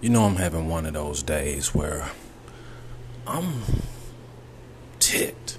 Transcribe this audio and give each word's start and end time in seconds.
You 0.00 0.08
know, 0.08 0.24
I'm 0.24 0.36
having 0.36 0.66
one 0.66 0.86
of 0.86 0.94
those 0.94 1.22
days 1.22 1.74
where 1.74 2.08
I'm 3.26 3.60
ticked, 4.98 5.58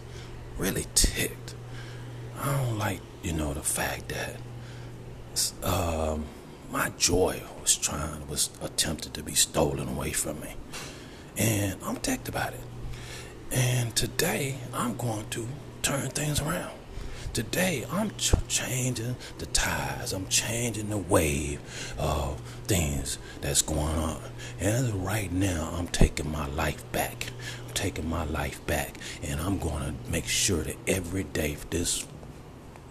really 0.57 0.87
ticked. 0.95 1.53
I 2.39 2.57
don't 2.57 2.79
like, 2.79 3.01
you 3.21 3.33
know, 3.33 3.53
the 3.53 3.61
fact 3.61 4.09
that 4.09 4.37
um, 5.63 6.25
my 6.71 6.89
joy 6.97 7.43
was 7.61 7.75
trying, 7.75 8.27
was 8.27 8.49
attempted 8.63 9.13
to 9.13 9.21
be 9.21 9.35
stolen 9.35 9.87
away 9.87 10.11
from 10.11 10.39
me. 10.39 10.55
And 11.37 11.77
I'm 11.83 11.97
ticked 11.97 12.27
about 12.27 12.53
it. 12.53 12.63
And 13.51 13.95
today, 13.95 14.55
I'm 14.73 14.97
going 14.97 15.29
to 15.29 15.47
turn 15.83 16.09
things 16.09 16.41
around. 16.41 16.80
Today, 17.33 17.85
I'm 17.89 18.11
ch- 18.17 18.33
changing 18.49 19.15
the 19.37 19.45
tides. 19.45 20.11
I'm 20.11 20.27
changing 20.27 20.89
the 20.89 20.97
wave 20.97 21.61
of 21.97 22.41
things 22.67 23.19
that's 23.39 23.61
going 23.61 23.79
on. 23.79 24.21
And 24.59 25.05
right 25.05 25.31
now, 25.31 25.71
I'm 25.77 25.87
taking 25.87 26.29
my 26.29 26.47
life 26.47 26.83
back. 26.91 27.27
I'm 27.65 27.73
taking 27.73 28.09
my 28.09 28.25
life 28.25 28.65
back. 28.67 28.97
And 29.23 29.39
I'm 29.39 29.59
going 29.59 29.81
to 29.81 30.11
make 30.11 30.27
sure 30.27 30.61
that 30.63 30.75
every 30.87 31.23
day 31.23 31.55
this 31.69 32.05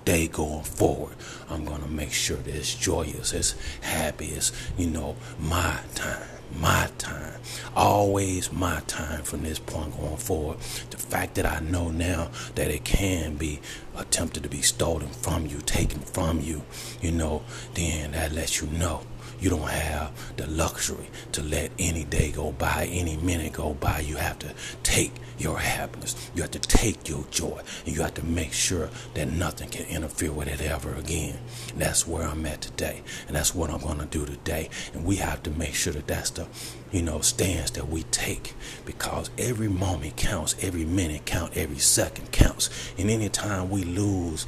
day 0.07 0.27
going 0.27 0.65
forward, 0.65 1.17
I'm 1.51 1.67
going 1.67 1.83
to 1.83 1.89
make 1.89 2.13
sure 2.13 2.39
that 2.39 2.55
it's 2.55 2.75
joyous, 2.75 3.35
it's 3.35 3.55
happy, 3.83 4.29
it's, 4.29 4.53
you 4.79 4.87
know, 4.87 5.17
my 5.39 5.81
time 5.95 6.40
my 6.59 6.89
time. 6.99 7.41
Always 7.75 8.53
my 8.53 8.81
time 8.87 9.23
from 9.23 9.43
this 9.43 9.59
point 9.59 9.97
going 9.99 10.17
forward. 10.17 10.59
The 10.91 10.97
fact 10.97 11.35
that 11.37 11.47
I 11.47 11.61
know 11.61 11.91
now 11.91 12.31
that 12.55 12.71
it 12.71 12.85
can 12.85 13.37
be 13.37 13.61
attempted 13.97 14.43
to 14.43 14.49
be 14.49 14.63
stolen 14.63 15.09
from 15.09 15.47
you, 15.47 15.59
taken 15.59 16.01
from 16.01 16.41
you, 16.41 16.63
you 17.01 17.13
know, 17.13 17.43
then 17.75 18.13
that 18.13 18.33
lets 18.33 18.61
you 18.61 18.69
know 18.69 19.03
you 19.41 19.49
don't 19.49 19.69
have 19.69 20.37
the 20.37 20.47
luxury 20.47 21.09
to 21.33 21.43
let 21.43 21.71
any 21.79 22.05
day 22.05 22.31
go 22.31 22.53
by, 22.53 22.89
any 22.91 23.17
minute 23.17 23.55
go 23.55 23.75
by. 23.75 24.01
You 24.01 24.17
have 24.17 24.39
to 24.41 24.53
take 24.83 25.13
your 25.39 25.59
happiness. 25.59 26.31
You 26.35 26.43
have 26.43 26.51
to 26.51 26.59
take 26.59 27.09
your 27.09 27.25
joy. 27.31 27.61
And 27.87 27.95
you 27.95 28.03
have 28.03 28.15
to 28.15 28.25
make 28.25 28.53
sure 28.53 28.91
that 29.15 29.31
nothing 29.33 29.71
can 29.71 29.87
interfere 29.87 30.33
with 30.33 30.49
it 30.49 30.61
ever 30.61 30.95
again. 30.95 31.39
And 31.73 31.81
that's 31.81 32.07
where 32.07 32.27
I'm 32.27 32.45
at 32.45 32.61
today. 32.61 33.03
And 33.27 33.37
that's 33.37 33.55
what 33.55 33.71
I'm 33.71 33.81
going 33.81 33.99
to 33.99 34.07
do 34.07 34.27
today. 34.27 34.69
And 34.93 35.05
we 35.05 35.17
have 35.17 35.43
to 35.45 35.51
make 35.51 35.75
sure 35.75 35.95
that 35.95 36.07
that's 36.07 36.31
the, 36.31 36.47
you 36.93 37.03
know, 37.03 37.21
stance 37.21 37.71
that 37.73 37.89
we 37.89 38.03
take. 38.05 38.55
Because 38.85 39.31
every 39.39 39.69
moment 39.69 40.17
counts, 40.17 40.55
every 40.61 40.85
minute 40.85 41.25
counts, 41.25 41.57
every 41.57 41.79
second 41.79 42.31
counts. 42.31 42.69
And 42.99 43.11
anytime 43.11 43.71
we 43.71 43.85
lose 43.85 44.47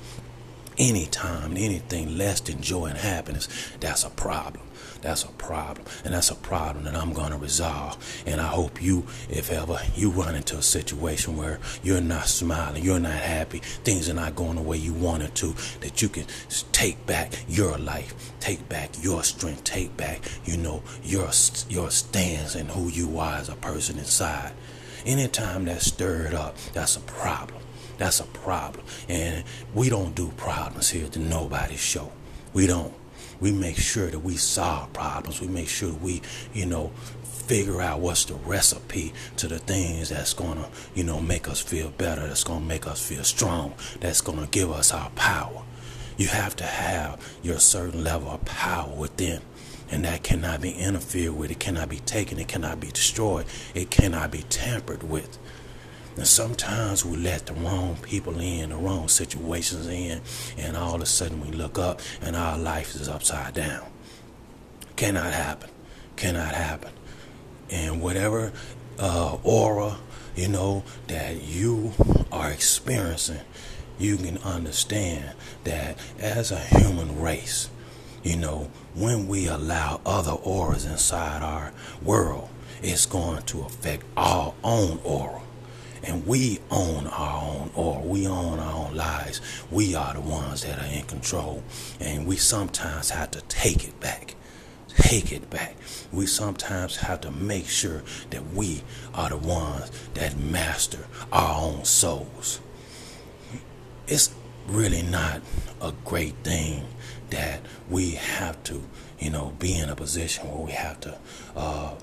any 0.78 1.06
time, 1.06 1.56
anything 1.56 2.16
less 2.18 2.40
than 2.40 2.60
joy 2.60 2.86
and 2.86 2.98
happiness, 2.98 3.48
that's 3.80 4.04
a 4.04 4.10
problem. 4.10 4.62
That's 5.02 5.24
a 5.24 5.28
problem. 5.28 5.86
And 6.04 6.14
that's 6.14 6.30
a 6.30 6.36
problem 6.36 6.84
that 6.84 6.94
I'm 6.94 7.12
going 7.12 7.32
to 7.32 7.36
resolve. 7.36 7.98
And 8.24 8.40
I 8.40 8.46
hope 8.46 8.80
you, 8.80 9.04
if 9.28 9.50
ever 9.50 9.78
you 9.96 10.10
run 10.10 10.36
into 10.36 10.56
a 10.56 10.62
situation 10.62 11.36
where 11.36 11.58
you're 11.82 12.00
not 12.00 12.28
smiling, 12.28 12.84
you're 12.84 13.00
not 13.00 13.12
happy, 13.12 13.58
things 13.58 14.08
are 14.08 14.14
not 14.14 14.36
going 14.36 14.54
the 14.54 14.62
way 14.62 14.76
you 14.76 14.92
wanted 14.94 15.34
to, 15.36 15.54
that 15.80 16.00
you 16.00 16.08
can 16.08 16.24
take 16.70 17.04
back 17.04 17.32
your 17.48 17.76
life, 17.78 18.32
take 18.38 18.68
back 18.68 18.90
your 19.02 19.24
strength, 19.24 19.64
take 19.64 19.96
back, 19.96 20.22
you 20.44 20.56
know, 20.56 20.82
your, 21.02 21.28
your 21.68 21.90
stance 21.90 22.54
and 22.54 22.70
who 22.70 22.88
you 22.88 23.18
are 23.18 23.34
as 23.34 23.48
a 23.48 23.56
person 23.56 23.98
inside. 23.98 24.52
Anytime 25.04 25.64
that's 25.64 25.86
stirred 25.86 26.32
up, 26.32 26.56
that's 26.72 26.96
a 26.96 27.00
problem. 27.00 27.60
That's 27.98 28.20
a 28.20 28.24
problem. 28.24 28.84
And 29.08 29.44
we 29.74 29.88
don't 29.88 30.14
do 30.14 30.28
problems 30.36 30.90
here 30.90 31.08
to 31.08 31.18
nobody's 31.18 31.80
show. 31.80 32.12
We 32.52 32.68
don't 32.68 32.94
we 33.42 33.50
make 33.50 33.76
sure 33.76 34.06
that 34.08 34.20
we 34.20 34.36
solve 34.36 34.92
problems. 34.92 35.40
We 35.40 35.48
make 35.48 35.68
sure 35.68 35.92
we, 35.92 36.22
you 36.54 36.64
know, 36.64 36.92
figure 37.24 37.82
out 37.82 37.98
what's 37.98 38.24
the 38.24 38.34
recipe 38.34 39.12
to 39.36 39.48
the 39.48 39.58
things 39.58 40.10
that's 40.10 40.32
gonna, 40.32 40.68
you 40.94 41.02
know, 41.02 41.20
make 41.20 41.48
us 41.48 41.60
feel 41.60 41.90
better, 41.90 42.24
that's 42.28 42.44
gonna 42.44 42.64
make 42.64 42.86
us 42.86 43.04
feel 43.04 43.24
strong, 43.24 43.74
that's 43.98 44.20
gonna 44.20 44.46
give 44.46 44.70
us 44.70 44.92
our 44.92 45.10
power. 45.10 45.64
You 46.16 46.28
have 46.28 46.54
to 46.56 46.64
have 46.64 47.20
your 47.42 47.58
certain 47.58 48.04
level 48.04 48.30
of 48.30 48.44
power 48.44 48.94
within. 48.94 49.40
And 49.90 50.04
that 50.04 50.22
cannot 50.22 50.60
be 50.60 50.70
interfered 50.70 51.32
with. 51.32 51.50
It 51.50 51.58
cannot 51.58 51.88
be 51.88 51.98
taken. 51.98 52.38
It 52.38 52.48
cannot 52.48 52.80
be 52.80 52.88
destroyed. 52.88 53.44
It 53.74 53.90
cannot 53.90 54.30
be 54.30 54.42
tampered 54.48 55.02
with. 55.02 55.36
And 56.16 56.26
sometimes 56.26 57.06
we 57.06 57.16
let 57.16 57.46
the 57.46 57.54
wrong 57.54 57.96
people 58.02 58.38
in, 58.38 58.68
the 58.68 58.76
wrong 58.76 59.08
situations 59.08 59.86
in, 59.86 60.20
and 60.58 60.76
all 60.76 60.94
of 60.94 61.00
a 61.00 61.06
sudden 61.06 61.40
we 61.40 61.50
look 61.50 61.78
up 61.78 62.00
and 62.20 62.36
our 62.36 62.58
life 62.58 62.94
is 62.94 63.08
upside 63.08 63.54
down. 63.54 63.86
Cannot 64.96 65.32
happen. 65.32 65.70
Cannot 66.16 66.54
happen. 66.54 66.90
And 67.70 68.02
whatever 68.02 68.52
uh, 68.98 69.38
aura, 69.42 69.96
you 70.36 70.48
know, 70.48 70.84
that 71.06 71.42
you 71.42 71.92
are 72.30 72.50
experiencing, 72.50 73.40
you 73.98 74.18
can 74.18 74.36
understand 74.38 75.32
that 75.64 75.96
as 76.18 76.50
a 76.50 76.58
human 76.58 77.20
race, 77.20 77.70
you 78.22 78.36
know, 78.36 78.70
when 78.94 79.26
we 79.26 79.46
allow 79.46 80.02
other 80.04 80.32
auras 80.32 80.84
inside 80.84 81.42
our 81.42 81.72
world, 82.02 82.50
it's 82.82 83.06
going 83.06 83.42
to 83.44 83.62
affect 83.62 84.04
our 84.16 84.52
own 84.62 85.00
aura 85.04 85.40
and 86.02 86.26
we 86.26 86.58
own 86.70 87.06
our 87.06 87.42
own 87.42 87.70
or 87.74 88.00
we 88.02 88.26
own 88.26 88.58
our 88.58 88.86
own 88.86 88.94
lives. 88.94 89.40
We 89.70 89.94
are 89.94 90.14
the 90.14 90.20
ones 90.20 90.62
that 90.62 90.78
are 90.78 90.92
in 90.92 91.04
control, 91.04 91.62
and 92.00 92.26
we 92.26 92.36
sometimes 92.36 93.10
have 93.10 93.30
to 93.32 93.40
take 93.42 93.86
it 93.86 93.98
back. 94.00 94.34
Take 94.88 95.32
it 95.32 95.48
back. 95.48 95.76
We 96.12 96.26
sometimes 96.26 96.96
have 96.96 97.22
to 97.22 97.30
make 97.30 97.66
sure 97.66 98.02
that 98.30 98.52
we 98.52 98.82
are 99.14 99.30
the 99.30 99.38
ones 99.38 99.90
that 100.14 100.36
master 100.36 101.06
our 101.32 101.62
own 101.62 101.84
souls. 101.84 102.60
It's 104.06 104.34
really 104.68 105.02
not 105.02 105.40
a 105.80 105.92
great 106.04 106.34
thing 106.44 106.84
that 107.30 107.60
we 107.88 108.10
have 108.10 108.62
to, 108.64 108.82
you 109.18 109.30
know, 109.30 109.54
be 109.58 109.78
in 109.78 109.88
a 109.88 109.96
position 109.96 110.50
where 110.50 110.66
we 110.66 110.72
have 110.72 111.00
to. 111.00 111.18
Uh, 111.56 111.94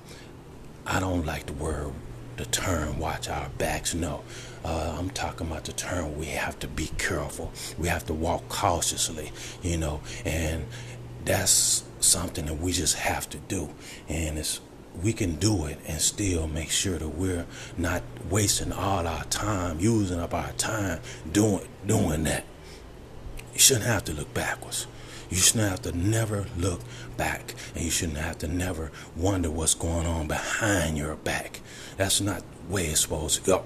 I 0.84 0.98
don't 0.98 1.24
like 1.24 1.46
the 1.46 1.52
word 1.52 1.92
the 2.40 2.46
turn, 2.46 2.98
watch 2.98 3.28
our 3.28 3.48
backs. 3.58 3.94
No, 3.94 4.22
uh, 4.64 4.96
I'm 4.98 5.10
talking 5.10 5.46
about 5.46 5.64
the 5.64 5.72
turn. 5.72 6.16
we 6.18 6.26
have 6.26 6.58
to 6.60 6.68
be 6.68 6.90
careful. 6.98 7.52
We 7.78 7.88
have 7.88 8.06
to 8.06 8.14
walk 8.14 8.48
cautiously, 8.48 9.30
you 9.62 9.76
know, 9.76 10.00
and 10.24 10.66
that's 11.24 11.84
something 12.00 12.46
that 12.46 12.54
we 12.54 12.72
just 12.72 12.96
have 12.96 13.28
to 13.30 13.38
do. 13.38 13.68
And 14.08 14.38
it's 14.38 14.60
we 15.02 15.12
can 15.12 15.36
do 15.36 15.66
it 15.66 15.78
and 15.86 16.00
still 16.00 16.48
make 16.48 16.70
sure 16.70 16.98
that 16.98 17.08
we're 17.08 17.46
not 17.76 18.02
wasting 18.28 18.72
all 18.72 19.06
our 19.06 19.24
time, 19.24 19.78
using 19.78 20.18
up 20.18 20.34
our 20.34 20.52
time 20.52 21.00
doing 21.30 21.68
doing 21.86 22.24
that. 22.24 22.44
You 23.52 23.60
shouldn't 23.60 23.86
have 23.86 24.04
to 24.04 24.14
look 24.14 24.32
backwards. 24.32 24.86
You 25.28 25.36
shouldn't 25.36 25.70
have 25.70 25.82
to 25.82 25.96
never 25.96 26.46
look 26.56 26.80
back, 27.16 27.54
and 27.74 27.84
you 27.84 27.90
shouldn't 27.90 28.18
have 28.18 28.38
to 28.38 28.48
never 28.48 28.90
wonder 29.14 29.48
what's 29.48 29.74
going 29.74 30.06
on 30.06 30.26
behind 30.26 30.98
your 30.98 31.14
back. 31.14 31.60
That's 32.00 32.22
not 32.22 32.40
the 32.40 32.72
way 32.72 32.86
it's 32.86 33.02
supposed 33.02 33.44
to 33.44 33.46
go. 33.46 33.62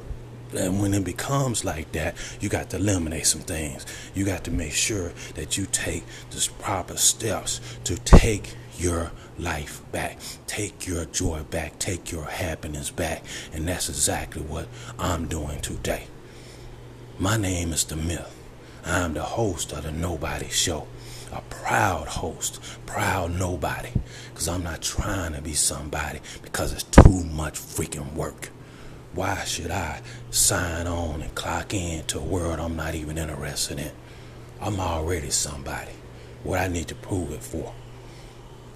And 0.56 0.82
when 0.82 0.92
it 0.92 1.04
becomes 1.04 1.64
like 1.64 1.92
that, 1.92 2.16
you 2.40 2.48
got 2.48 2.68
to 2.70 2.78
eliminate 2.78 3.28
some 3.28 3.42
things. 3.42 3.86
You 4.12 4.24
got 4.24 4.42
to 4.42 4.50
make 4.50 4.72
sure 4.72 5.12
that 5.36 5.56
you 5.56 5.66
take 5.66 6.02
the 6.30 6.50
proper 6.58 6.96
steps 6.96 7.60
to 7.84 7.94
take 7.94 8.56
your 8.76 9.12
life 9.38 9.82
back, 9.92 10.18
take 10.48 10.84
your 10.84 11.04
joy 11.04 11.44
back, 11.44 11.78
take 11.78 12.10
your 12.10 12.24
happiness 12.24 12.90
back. 12.90 13.22
And 13.52 13.68
that's 13.68 13.88
exactly 13.88 14.42
what 14.42 14.66
I'm 14.98 15.28
doing 15.28 15.60
today. 15.60 16.08
My 17.20 17.36
name 17.36 17.72
is 17.72 17.84
The 17.84 17.94
Myth. 17.94 18.34
I'm 18.84 19.14
the 19.14 19.22
host 19.22 19.72
of 19.72 19.84
the 19.84 19.92
Nobody 19.92 20.48
Show 20.48 20.88
a 21.32 21.40
proud 21.42 22.06
host, 22.08 22.60
proud 22.86 23.38
nobody, 23.38 23.90
because 24.32 24.48
I'm 24.48 24.62
not 24.62 24.82
trying 24.82 25.34
to 25.34 25.42
be 25.42 25.54
somebody 25.54 26.20
because 26.42 26.72
it's 26.72 26.84
too 26.84 27.24
much 27.24 27.54
freaking 27.54 28.12
work. 28.14 28.50
Why 29.14 29.44
should 29.44 29.70
I 29.70 30.02
sign 30.30 30.86
on 30.86 31.22
and 31.22 31.34
clock 31.34 31.72
in 31.72 32.04
to 32.06 32.18
a 32.18 32.22
world 32.22 32.58
I'm 32.58 32.76
not 32.76 32.94
even 32.94 33.16
interested 33.18 33.78
in? 33.78 33.92
I'm 34.60 34.80
already 34.80 35.30
somebody. 35.30 35.92
What 36.42 36.60
I 36.60 36.68
need 36.68 36.88
to 36.88 36.94
prove 36.94 37.30
it 37.32 37.42
for? 37.42 37.72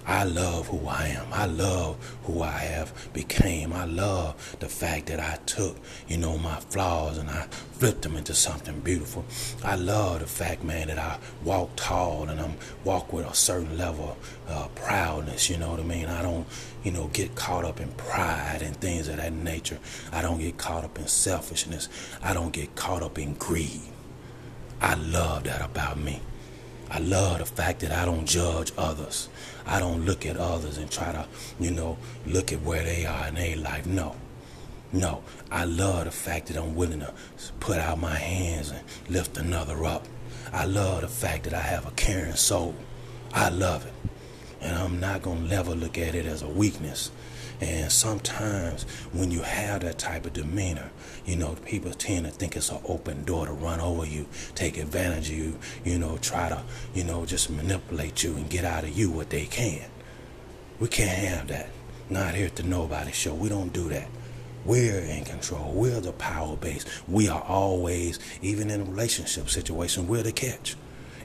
I 0.05 0.23
love 0.23 0.67
who 0.67 0.87
I 0.87 1.07
am. 1.07 1.27
I 1.31 1.45
love 1.45 1.97
who 2.23 2.41
I 2.41 2.51
have 2.57 2.93
became. 3.13 3.73
I 3.73 3.85
love 3.85 4.57
the 4.59 4.67
fact 4.67 5.07
that 5.07 5.19
I 5.19 5.37
took, 5.45 5.77
you 6.07 6.17
know, 6.17 6.37
my 6.37 6.59
flaws 6.59 7.17
and 7.17 7.29
I 7.29 7.43
flipped 7.73 8.01
them 8.01 8.15
into 8.15 8.33
something 8.33 8.79
beautiful. 8.79 9.23
I 9.63 9.75
love 9.75 10.21
the 10.21 10.27
fact, 10.27 10.63
man, 10.63 10.87
that 10.87 10.97
I 10.97 11.19
walk 11.43 11.71
tall 11.75 12.27
and 12.29 12.39
I'm 12.39 12.55
walk 12.83 13.13
with 13.13 13.25
a 13.25 13.35
certain 13.35 13.77
level 13.77 14.17
of 14.47 14.55
uh, 14.55 14.67
proudness. 14.69 15.49
You 15.49 15.57
know 15.57 15.71
what 15.71 15.79
I 15.79 15.83
mean? 15.83 16.07
I 16.07 16.21
don't, 16.21 16.47
you 16.83 16.91
know, 16.91 17.07
get 17.13 17.35
caught 17.35 17.65
up 17.65 17.79
in 17.79 17.89
pride 17.91 18.61
and 18.61 18.75
things 18.77 19.07
of 19.07 19.17
that 19.17 19.33
nature. 19.33 19.79
I 20.11 20.21
don't 20.21 20.39
get 20.39 20.57
caught 20.57 20.83
up 20.83 20.97
in 20.97 21.07
selfishness. 21.07 21.89
I 22.23 22.33
don't 22.33 22.51
get 22.51 22.75
caught 22.75 23.03
up 23.03 23.19
in 23.19 23.35
greed. 23.35 23.81
I 24.81 24.95
love 24.95 25.43
that 25.43 25.61
about 25.61 25.99
me. 25.99 26.21
I 26.91 26.99
love 26.99 27.37
the 27.39 27.45
fact 27.45 27.81
that 27.81 27.91
I 27.91 28.05
don't 28.05 28.25
judge 28.25 28.71
others. 28.77 29.29
I 29.69 29.79
don't 29.79 30.03
look 30.03 30.25
at 30.25 30.35
others 30.35 30.79
and 30.79 30.89
try 30.89 31.11
to, 31.11 31.27
you 31.59 31.69
know, 31.69 31.95
look 32.25 32.51
at 32.51 32.61
where 32.63 32.83
they 32.83 33.05
are 33.05 33.27
in 33.27 33.35
their 33.35 33.55
life. 33.55 33.85
No. 33.85 34.15
No. 34.91 35.23
I 35.51 35.65
love 35.65 36.05
the 36.05 36.11
fact 36.11 36.47
that 36.47 36.57
I'm 36.57 36.73
willing 36.73 37.01
to 37.01 37.13
put 37.59 37.77
out 37.77 37.99
my 37.99 38.15
hands 38.15 38.71
and 38.71 38.81
lift 39.09 39.37
another 39.37 39.85
up. 39.85 40.07
I 40.51 40.65
love 40.65 41.01
the 41.01 41.07
fact 41.07 41.43
that 41.43 41.53
I 41.53 41.61
have 41.61 41.85
a 41.85 41.91
caring 41.91 42.33
soul. 42.33 42.73
I 43.31 43.49
love 43.49 43.85
it. 43.85 43.93
And 44.61 44.75
I'm 44.75 44.99
not 44.99 45.21
going 45.21 45.47
to 45.47 45.55
ever 45.55 45.75
look 45.75 45.99
at 45.99 46.15
it 46.15 46.25
as 46.25 46.41
a 46.41 46.47
weakness. 46.47 47.11
And 47.61 47.91
sometimes 47.91 48.83
when 49.11 49.31
you 49.31 49.41
have 49.41 49.81
that 49.81 49.99
type 49.99 50.25
of 50.25 50.33
demeanor, 50.33 50.91
you 51.25 51.35
know, 51.35 51.55
people 51.65 51.91
tend 51.91 52.25
to 52.25 52.31
think 52.31 52.55
it's 52.55 52.69
an 52.69 52.79
open 52.85 53.25
door 53.25 53.45
to 53.45 53.51
run 53.51 53.81
over 53.81 54.05
you, 54.05 54.27
take 54.55 54.77
advantage 54.77 55.29
of 55.29 55.37
you, 55.37 55.59
you 55.83 55.99
know, 55.99 56.17
try 56.17 56.49
to, 56.49 56.63
you 56.93 57.03
know, 57.03 57.25
just 57.25 57.49
manipulate 57.49 58.23
you 58.23 58.35
and 58.35 58.49
get 58.49 58.63
out 58.63 58.83
of 58.85 58.97
you 58.97 59.11
what 59.11 59.29
they 59.29 59.45
can. 59.45 59.89
We 60.79 60.87
can't 60.87 61.09
have 61.09 61.47
that. 61.49 61.69
Not 62.09 62.33
here 62.33 62.49
the 62.49 62.63
Nobody 62.63 63.11
Show. 63.11 63.35
We 63.35 63.49
don't 63.49 63.73
do 63.73 63.89
that. 63.89 64.07
We're 64.65 64.99
in 64.99 65.25
control. 65.25 65.73
We're 65.73 65.99
the 65.99 66.13
power 66.13 66.55
base. 66.55 66.85
We 67.07 67.27
are 67.27 67.41
always, 67.41 68.19
even 68.41 68.69
in 68.69 68.81
a 68.81 68.83
relationship 68.85 69.49
situation, 69.49 70.07
we're 70.07 70.23
the 70.23 70.31
catch. 70.31 70.75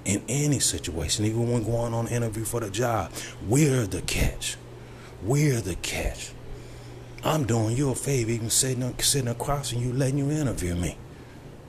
In 0.05 0.23
any 0.29 0.59
situation, 0.59 1.25
even 1.25 1.51
when 1.51 1.65
going 1.65 1.95
on 1.95 2.09
interview 2.09 2.45
for 2.45 2.61
the 2.61 2.71
job, 2.71 3.13
we're 3.49 3.87
the 3.87 4.03
catch. 4.03 4.57
We're 5.25 5.63
the 5.63 5.75
catch. 5.77 6.33
I'm 7.25 7.45
doing 7.45 7.77
you 7.77 7.91
a 7.91 7.95
favor, 7.95 8.31
even 8.31 8.51
sitting, 8.51 8.99
sitting 8.99 9.29
across 9.29 9.73
and 9.73 9.81
you 9.81 9.91
letting 9.93 10.19
you 10.19 10.31
interview 10.31 10.75
me. 10.75 10.99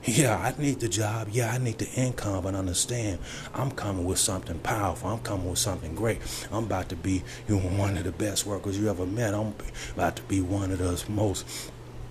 Yeah, 0.04 0.36
I 0.36 0.60
need 0.60 0.80
the 0.80 0.88
job. 0.88 1.28
Yeah, 1.32 1.50
I 1.50 1.58
need 1.58 1.78
the 1.78 1.88
income, 1.92 2.44
but 2.44 2.54
understand, 2.54 3.18
I'm 3.54 3.70
coming 3.70 4.04
with 4.04 4.18
something 4.18 4.58
powerful. 4.58 5.08
I'm 5.08 5.20
coming 5.20 5.48
with 5.48 5.58
something 5.58 5.94
great. 5.94 6.20
I'm 6.52 6.64
about 6.64 6.90
to 6.90 6.96
be 6.96 7.24
you 7.48 7.56
know, 7.56 7.68
one 7.78 7.96
of 7.96 8.04
the 8.04 8.12
best 8.12 8.44
workers 8.44 8.78
you 8.78 8.90
ever 8.90 9.06
met. 9.06 9.32
I'm 9.32 9.54
about 9.94 10.16
to 10.16 10.22
be 10.24 10.42
one 10.42 10.70
of 10.70 10.78
the 10.78 11.02
most 11.10 11.70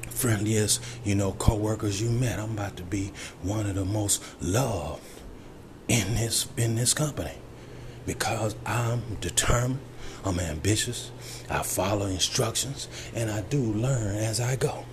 friendliest, 0.09 0.81
you 1.03 1.13
know, 1.13 1.33
co-workers 1.33 2.01
you 2.01 2.09
met. 2.09 2.39
I'm 2.39 2.53
about 2.53 2.75
to 2.77 2.83
be 2.83 3.13
one 3.43 3.67
of 3.67 3.75
the 3.75 3.85
most 3.85 4.23
loved 4.41 5.03
in 5.87 6.15
this 6.15 6.47
in 6.57 6.75
this 6.75 6.95
company 6.95 7.35
because 8.07 8.55
I'm 8.65 9.15
determined. 9.21 9.79
I'm 10.25 10.39
ambitious. 10.39 11.11
I 11.49 11.61
follow 11.61 12.07
instructions, 12.07 12.87
and 13.13 13.29
I 13.29 13.41
do 13.41 13.61
learn 13.61 14.15
as 14.15 14.39
I 14.39 14.55
go. 14.55 14.85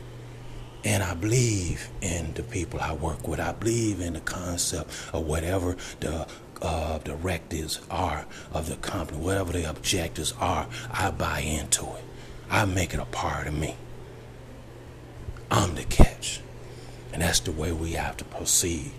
And 0.84 1.02
I 1.02 1.14
believe 1.14 1.88
in 2.02 2.34
the 2.34 2.43
people 2.43 2.81
I 2.81 2.93
work 2.93 3.26
with. 3.26 3.40
I 3.40 3.52
believe 3.52 4.00
in 4.00 4.12
the 4.12 4.20
concept 4.20 4.90
of 5.12 5.26
whatever 5.26 5.76
the 6.00 6.26
uh, 6.61 6.99
directives 6.99 7.81
are 7.90 8.26
of 8.52 8.69
the 8.69 8.76
company, 8.76 9.19
whatever 9.19 9.52
the 9.52 9.69
objectives 9.69 10.34
are, 10.38 10.67
I 10.90 11.11
buy 11.11 11.40
into 11.40 11.85
it. 11.85 12.05
I 12.50 12.67
make 12.67 12.93
it 12.93 13.00
a 13.00 13.06
part 13.06 13.46
of 13.46 13.55
me. 13.58 13.76
I'm 15.50 15.75
the 15.75 15.85
catch. 15.85 16.40
And 17.12 17.23
that's 17.23 17.40
the 17.40 17.52
way 17.52 17.73
we 17.73 17.93
have 17.93 18.17
to 18.19 18.25
proceed. 18.25 18.93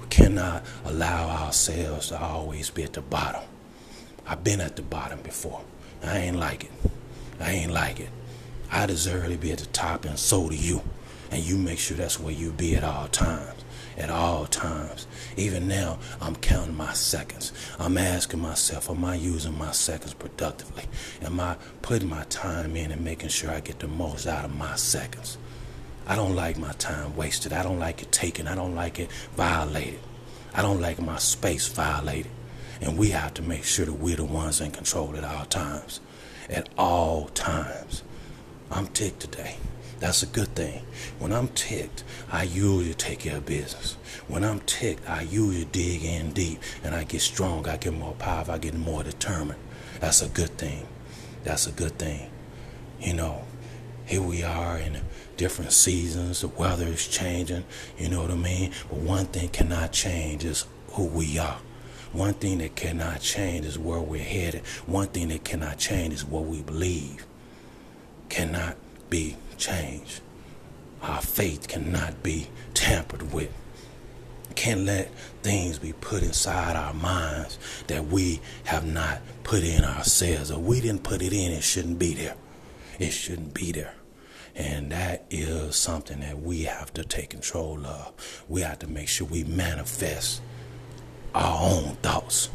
We 0.00 0.06
cannot 0.08 0.64
allow 0.84 1.28
ourselves 1.44 2.08
to 2.08 2.20
always 2.20 2.70
be 2.70 2.82
at 2.82 2.94
the 2.94 3.02
bottom. 3.02 3.42
I've 4.26 4.42
been 4.42 4.60
at 4.60 4.76
the 4.76 4.82
bottom 4.82 5.20
before. 5.20 5.62
I 6.02 6.18
ain't 6.18 6.36
like 6.36 6.64
it. 6.64 6.70
I 7.40 7.52
ain't 7.52 7.72
like 7.72 8.00
it. 8.00 8.10
I 8.70 8.86
deserve 8.86 9.30
to 9.30 9.38
be 9.38 9.52
at 9.52 9.58
the 9.58 9.66
top, 9.66 10.04
and 10.04 10.18
so 10.18 10.48
do 10.48 10.56
you. 10.56 10.82
And 11.30 11.42
you 11.42 11.56
make 11.56 11.78
sure 11.78 11.96
that's 11.96 12.20
where 12.20 12.32
you 12.32 12.52
be 12.52 12.76
at 12.76 12.84
all 12.84 13.08
times. 13.08 13.64
At 13.96 14.10
all 14.10 14.46
times. 14.46 15.06
Even 15.36 15.68
now, 15.68 15.98
I'm 16.20 16.36
counting 16.36 16.76
my 16.76 16.92
seconds. 16.92 17.52
I'm 17.78 17.96
asking 17.96 18.40
myself, 18.40 18.90
am 18.90 19.04
I 19.04 19.14
using 19.14 19.56
my 19.56 19.72
seconds 19.72 20.14
productively? 20.14 20.84
Am 21.22 21.40
I 21.40 21.56
putting 21.82 22.08
my 22.08 22.24
time 22.24 22.76
in 22.76 22.92
and 22.92 23.04
making 23.04 23.30
sure 23.30 23.50
I 23.50 23.60
get 23.60 23.78
the 23.78 23.88
most 23.88 24.26
out 24.26 24.44
of 24.44 24.54
my 24.54 24.76
seconds? 24.76 25.38
I 26.06 26.14
don't 26.14 26.36
like 26.36 26.58
my 26.58 26.72
time 26.72 27.16
wasted. 27.16 27.52
I 27.52 27.62
don't 27.62 27.78
like 27.78 28.02
it 28.02 28.12
taken. 28.12 28.46
I 28.46 28.54
don't 28.54 28.74
like 28.74 28.98
it 28.98 29.10
violated. 29.34 30.00
I 30.54 30.62
don't 30.62 30.80
like 30.80 31.00
my 31.00 31.18
space 31.18 31.66
violated. 31.66 32.30
And 32.80 32.98
we 32.98 33.10
have 33.10 33.34
to 33.34 33.42
make 33.42 33.64
sure 33.64 33.86
that 33.86 33.94
we're 33.94 34.16
the 34.16 34.24
ones 34.24 34.60
in 34.60 34.70
control 34.70 35.16
at 35.16 35.24
all 35.24 35.44
times. 35.46 36.00
At 36.48 36.68
all 36.76 37.28
times. 37.28 38.02
I'm 38.70 38.88
ticked 38.88 39.20
today. 39.20 39.56
That's 39.98 40.22
a 40.22 40.26
good 40.26 40.54
thing. 40.54 40.82
When 41.18 41.32
I'm 41.32 41.48
ticked, 41.48 42.04
I 42.30 42.42
usually 42.42 42.92
take 42.94 43.20
care 43.20 43.38
of 43.38 43.46
business. 43.46 43.96
When 44.28 44.44
I'm 44.44 44.60
ticked, 44.60 45.08
I 45.08 45.22
usually 45.22 45.64
dig 45.64 46.04
in 46.04 46.32
deep 46.32 46.60
and 46.84 46.94
I 46.94 47.04
get 47.04 47.22
strong. 47.22 47.66
I 47.66 47.78
get 47.78 47.94
more 47.94 48.14
powerful. 48.14 48.54
I 48.54 48.58
get 48.58 48.74
more 48.74 49.02
determined. 49.02 49.60
That's 50.00 50.20
a 50.20 50.28
good 50.28 50.58
thing. 50.58 50.86
That's 51.44 51.66
a 51.66 51.72
good 51.72 51.98
thing. 51.98 52.30
You 53.00 53.14
know, 53.14 53.44
here 54.04 54.22
we 54.22 54.42
are 54.42 54.76
in 54.76 55.00
different 55.36 55.72
seasons. 55.72 56.42
The 56.42 56.48
weather 56.48 56.86
is 56.86 57.06
changing. 57.06 57.64
You 57.96 58.10
know 58.10 58.22
what 58.22 58.30
I 58.30 58.36
mean? 58.36 58.72
But 58.90 58.98
one 58.98 59.26
thing 59.26 59.48
cannot 59.48 59.92
change 59.92 60.44
is 60.44 60.66
who 60.88 61.06
we 61.06 61.38
are. 61.38 61.58
One 62.16 62.32
thing 62.32 62.58
that 62.58 62.76
cannot 62.76 63.20
change 63.20 63.66
is 63.66 63.78
where 63.78 64.00
we're 64.00 64.24
headed. 64.24 64.62
One 64.86 65.08
thing 65.08 65.28
that 65.28 65.44
cannot 65.44 65.76
change 65.76 66.14
is 66.14 66.24
what 66.24 66.46
we 66.46 66.62
believe. 66.62 67.26
Cannot 68.30 68.78
be 69.10 69.36
changed. 69.58 70.22
Our 71.02 71.20
faith 71.20 71.68
cannot 71.68 72.22
be 72.22 72.48
tampered 72.72 73.34
with. 73.34 73.52
Can't 74.54 74.86
let 74.86 75.14
things 75.42 75.78
be 75.78 75.92
put 75.92 76.22
inside 76.22 76.74
our 76.74 76.94
minds 76.94 77.58
that 77.88 78.06
we 78.06 78.40
have 78.64 78.86
not 78.86 79.20
put 79.44 79.62
in 79.62 79.84
ourselves 79.84 80.50
or 80.50 80.58
we 80.58 80.80
didn't 80.80 81.02
put 81.02 81.20
it 81.20 81.34
in. 81.34 81.52
It 81.52 81.62
shouldn't 81.62 81.98
be 81.98 82.14
there. 82.14 82.36
It 82.98 83.10
shouldn't 83.10 83.52
be 83.52 83.72
there. 83.72 83.94
And 84.54 84.90
that 84.90 85.26
is 85.28 85.76
something 85.76 86.20
that 86.20 86.40
we 86.40 86.62
have 86.62 86.94
to 86.94 87.04
take 87.04 87.28
control 87.28 87.84
of. 87.84 88.42
We 88.48 88.62
have 88.62 88.78
to 88.78 88.86
make 88.86 89.08
sure 89.08 89.26
we 89.26 89.44
manifest 89.44 90.40
our 91.36 91.70
own 91.70 91.96
thoughts. 91.96 92.48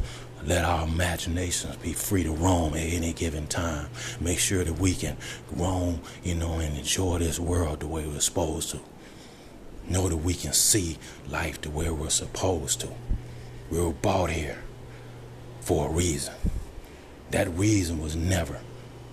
Let 0.44 0.64
our 0.64 0.88
imaginations 0.88 1.76
be 1.76 1.92
free 1.92 2.24
to 2.24 2.32
roam 2.32 2.74
at 2.74 2.80
any 2.80 3.12
given 3.12 3.46
time. 3.46 3.88
Make 4.20 4.40
sure 4.40 4.64
that 4.64 4.78
we 4.78 4.94
can 4.94 5.16
roam, 5.52 6.00
you 6.24 6.34
know, 6.34 6.54
and 6.54 6.76
enjoy 6.76 7.18
this 7.18 7.38
world 7.38 7.80
the 7.80 7.86
way 7.86 8.06
we're 8.06 8.18
supposed 8.18 8.70
to. 8.70 8.80
Know 9.88 10.08
that 10.08 10.16
we 10.16 10.34
can 10.34 10.52
see 10.52 10.98
life 11.28 11.60
the 11.60 11.70
way 11.70 11.90
we're 11.90 12.10
supposed 12.10 12.80
to. 12.80 12.88
We 13.70 13.80
were 13.80 13.92
bought 13.92 14.30
here 14.30 14.58
for 15.60 15.88
a 15.88 15.92
reason. 15.92 16.34
That 17.30 17.48
reason 17.50 18.00
was 18.00 18.16
never 18.16 18.58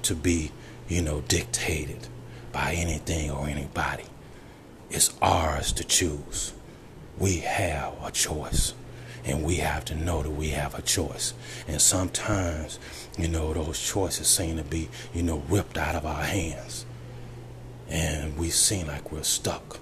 to 0.03 0.15
be, 0.15 0.51
you 0.87 1.03
know, 1.03 1.21
dictated 1.21 2.07
by 2.51 2.73
anything 2.73 3.29
or 3.29 3.47
anybody. 3.47 4.05
It's 4.89 5.13
ours 5.21 5.71
to 5.73 5.83
choose. 5.83 6.53
We 7.19 7.37
have 7.37 7.93
a 8.03 8.09
choice. 8.11 8.73
And 9.29 9.43
we 9.43 9.57
have 9.57 9.85
to 9.85 9.95
know 9.95 10.23
that 10.23 10.31
we 10.31 10.49
have 10.49 10.73
a 10.73 10.81
choice. 10.81 11.35
And 11.67 11.79
sometimes, 11.79 12.79
you 13.15 13.27
know, 13.27 13.53
those 13.53 13.79
choices 13.79 14.27
seem 14.27 14.57
to 14.57 14.63
be, 14.63 14.89
you 15.13 15.21
know, 15.21 15.43
ripped 15.47 15.77
out 15.77 15.93
of 15.93 16.03
our 16.03 16.23
hands. 16.23 16.83
And 17.87 18.35
we 18.37 18.49
seem 18.49 18.87
like 18.87 19.11
we're 19.11 19.21
stuck. 19.21 19.79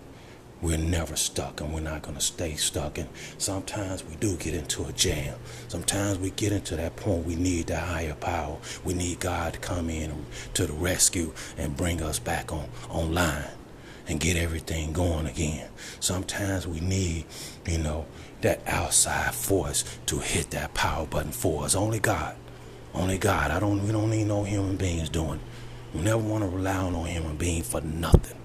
We're 0.62 0.78
never 0.78 1.16
stuck 1.16 1.62
and 1.62 1.74
we're 1.74 1.80
not 1.80 2.02
going 2.02 2.16
to 2.16 2.22
stay 2.22 2.56
stuck. 2.56 2.98
And 2.98 3.08
sometimes 3.38 4.04
we 4.04 4.16
do 4.16 4.36
get 4.36 4.54
into 4.54 4.84
a 4.84 4.92
jam. 4.92 5.36
Sometimes 5.70 6.20
we 6.20 6.32
get 6.32 6.52
into 6.52 6.76
that 6.76 6.98
point 6.98 7.26
we 7.26 7.36
need 7.36 7.68
the 7.68 7.80
higher 7.80 8.16
power. 8.16 8.58
We 8.84 8.96
need 8.96 9.22
God 9.22 9.54
to 9.54 9.60
come 9.60 9.90
in 9.90 10.26
to 10.56 10.66
the 10.66 10.74
rescue 10.74 11.32
and 11.58 11.78
bring 11.78 12.02
us 12.02 12.20
back 12.20 12.52
on 12.52 12.68
online 12.90 13.52
and 14.08 14.20
get 14.20 14.36
everything 14.36 14.94
going 14.94 15.28
again. 15.28 15.70
Sometimes 16.00 16.68
we 16.68 16.80
need, 16.80 17.26
you 17.66 17.78
know, 17.78 18.06
that 18.42 18.62
outside 18.68 19.34
force 19.34 19.84
to 20.08 20.20
hit 20.20 20.52
that 20.52 20.74
power 20.74 21.06
button 21.06 21.32
for 21.32 21.66
us. 21.66 21.76
Only 21.76 22.00
God. 22.00 22.36
Only 22.94 23.18
God. 23.18 23.52
I 23.52 23.60
don't 23.60 23.84
we 23.84 23.92
don't 23.92 24.10
need 24.10 24.28
no 24.28 24.44
human 24.44 24.76
beings 24.76 25.10
doing. 25.10 25.40
We 25.94 26.02
never 26.02 26.18
want 26.18 26.44
to 26.44 26.50
rely 26.50 26.78
on 26.78 26.94
no 26.94 27.04
human 27.04 27.38
being 27.38 27.64
for 27.64 27.82
nothing. 27.82 28.38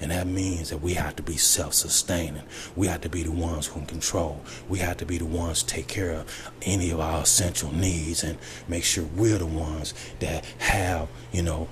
And 0.00 0.10
that 0.10 0.26
means 0.26 0.70
that 0.70 0.82
we 0.82 0.94
have 0.94 1.16
to 1.16 1.22
be 1.22 1.36
self 1.36 1.72
sustaining. 1.72 2.42
We 2.74 2.86
have 2.86 3.00
to 3.02 3.08
be 3.08 3.22
the 3.22 3.30
ones 3.30 3.66
who 3.66 3.84
control. 3.86 4.42
We 4.68 4.78
have 4.80 4.98
to 4.98 5.06
be 5.06 5.18
the 5.18 5.24
ones 5.24 5.62
to 5.62 5.66
take 5.66 5.88
care 5.88 6.12
of 6.12 6.50
any 6.62 6.90
of 6.90 7.00
our 7.00 7.22
essential 7.22 7.72
needs 7.72 8.22
and 8.22 8.38
make 8.68 8.84
sure 8.84 9.04
we're 9.16 9.38
the 9.38 9.46
ones 9.46 9.94
that 10.20 10.44
have, 10.58 11.08
you 11.32 11.42
know, 11.42 11.68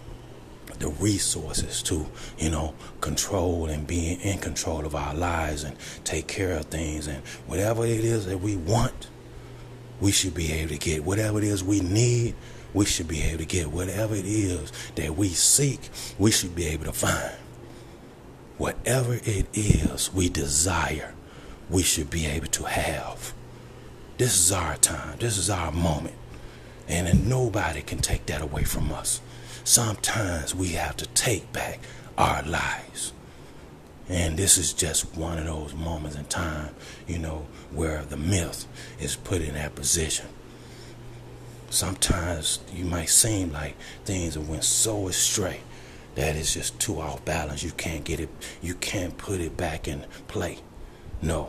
the 0.85 0.91
resources 0.91 1.83
to, 1.83 2.07
you 2.39 2.51
know, 2.51 2.75
control 3.01 3.67
and 3.67 3.87
be 3.87 4.19
in 4.23 4.39
control 4.39 4.85
of 4.85 4.95
our 4.95 5.15
lives 5.15 5.65
and 5.65 5.75
take 6.05 6.27
care 6.27 6.53
of 6.53 6.67
things. 6.67 7.07
And 7.07 7.25
whatever 7.47 7.87
it 7.87 8.05
is 8.05 8.27
that 8.27 8.39
we 8.39 8.55
want, 8.55 9.09
we 9.99 10.13
should 10.13 10.35
be 10.35 10.53
able 10.53 10.73
to 10.73 10.79
get. 10.79 11.03
Whatever 11.03 11.39
it 11.39 11.45
is 11.45 11.65
we 11.65 11.81
need, 11.81 12.35
we 12.75 12.85
should 12.85 13.09
be 13.09 13.23
able 13.23 13.39
to 13.39 13.47
get. 13.47 13.69
Whatever 13.69 14.15
it 14.15 14.27
is 14.27 14.73
that 14.97 15.17
we 15.17 15.29
seek, 15.29 15.89
we 16.19 16.31
should 16.31 16.55
be 16.55 16.67
able 16.67 16.85
to 16.85 16.93
find. 16.93 17.37
Whatever 18.59 19.15
it 19.15 19.47
is 19.55 20.13
we 20.13 20.29
desire, 20.29 21.15
we 21.71 21.83
should 21.83 22.11
be 22.11 22.27
able 22.27 22.49
to 22.49 22.65
have. 22.65 23.33
This 24.19 24.39
is 24.39 24.53
our 24.53 24.77
time. 24.77 25.17
This 25.19 25.39
is 25.39 25.49
our 25.49 25.73
moment. 25.73 26.17
And 26.87 27.27
nobody 27.27 27.81
can 27.81 28.01
take 28.01 28.27
that 28.27 28.43
away 28.43 28.65
from 28.65 28.93
us. 28.93 29.23
Sometimes 29.65 30.55
we 30.55 30.69
have 30.69 30.95
to 30.99 31.07
take 31.09 31.51
back 31.53 31.81
our 32.19 32.43
lives. 32.43 33.15
And 34.11 34.37
this 34.37 34.59
is 34.59 34.75
just 34.75 35.17
one 35.17 35.39
of 35.39 35.47
those 35.47 35.73
moments 35.73 36.19
in 36.19 36.27
time, 36.27 36.75
you 37.09 37.19
know, 37.19 37.47
where 37.73 38.03
the 38.03 38.19
myth 38.19 38.67
is 39.01 39.17
put 39.17 39.41
in 39.41 39.55
that 39.55 39.75
position. 39.75 40.27
Sometimes 41.71 42.61
you 42.75 42.85
might 42.85 43.09
seem 43.09 43.53
like 43.53 43.75
things 44.05 44.35
have 44.35 44.49
went 44.49 44.65
so 44.65 45.09
astray 45.09 45.61
that 46.15 46.37
it's 46.37 46.53
just 46.53 46.79
too 46.79 47.01
off 47.01 47.25
balance. 47.25 47.63
You 47.63 47.73
can't 47.73 48.05
get 48.05 48.21
it, 48.21 48.29
you 48.61 48.75
can't 48.75 49.17
put 49.17 49.41
it 49.41 49.57
back 49.57 49.89
in 49.89 50.05
play. 50.29 50.59
No. 51.23 51.49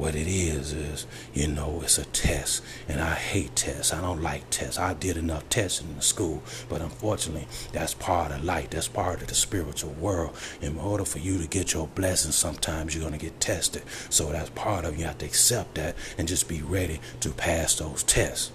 What 0.00 0.14
it 0.14 0.28
is 0.28 0.72
is, 0.72 1.06
you 1.34 1.46
know, 1.46 1.80
it's 1.82 1.98
a 1.98 2.06
test, 2.06 2.62
and 2.88 3.02
I 3.02 3.12
hate 3.12 3.54
tests. 3.54 3.92
I 3.92 4.00
don't 4.00 4.22
like 4.22 4.48
tests. 4.48 4.78
I 4.78 4.94
did 4.94 5.18
enough 5.18 5.46
testing 5.50 5.90
in 5.90 6.00
school, 6.00 6.42
but 6.70 6.80
unfortunately, 6.80 7.46
that's 7.74 7.92
part 7.92 8.32
of 8.32 8.42
life. 8.42 8.70
That's 8.70 8.88
part 8.88 9.20
of 9.20 9.28
the 9.28 9.34
spiritual 9.34 9.90
world. 9.90 10.34
In 10.62 10.78
order 10.78 11.04
for 11.04 11.18
you 11.18 11.36
to 11.36 11.46
get 11.46 11.74
your 11.74 11.86
blessing, 11.86 12.32
sometimes 12.32 12.96
you're 12.96 13.10
to 13.10 13.18
get 13.18 13.40
tested. 13.40 13.82
So 14.08 14.32
that's 14.32 14.48
part 14.48 14.86
of 14.86 14.98
you 14.98 15.04
have 15.04 15.18
to 15.18 15.26
accept 15.26 15.74
that 15.74 15.96
and 16.16 16.26
just 16.26 16.48
be 16.48 16.62
ready 16.62 16.98
to 17.20 17.28
pass 17.32 17.74
those 17.74 18.02
tests. 18.02 18.52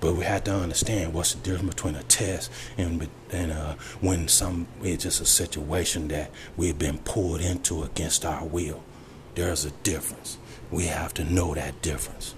But 0.00 0.14
we 0.14 0.22
have 0.26 0.44
to 0.44 0.54
understand 0.54 1.12
what's 1.12 1.34
the 1.34 1.40
difference 1.40 1.74
between 1.74 1.96
a 1.96 2.04
test 2.04 2.52
and 2.76 3.08
and 3.32 3.50
uh, 3.50 3.74
when 4.00 4.28
some 4.28 4.68
it's 4.84 5.02
just 5.02 5.20
a 5.20 5.26
situation 5.26 6.06
that 6.08 6.30
we've 6.56 6.78
been 6.78 6.98
pulled 6.98 7.40
into 7.40 7.82
against 7.82 8.24
our 8.24 8.44
will. 8.44 8.84
There's 9.34 9.64
a 9.64 9.72
difference. 9.82 10.38
We 10.70 10.84
have 10.84 11.14
to 11.14 11.24
know 11.24 11.54
that 11.54 11.82
difference. 11.82 12.34